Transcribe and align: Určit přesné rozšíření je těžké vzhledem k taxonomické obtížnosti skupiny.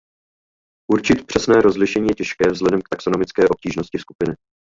Určit 0.91 1.25
přesné 1.27 1.61
rozšíření 1.61 2.07
je 2.07 2.15
těžké 2.15 2.49
vzhledem 2.51 2.81
k 2.81 2.89
taxonomické 2.89 3.47
obtížnosti 3.49 3.97
skupiny. 3.99 4.35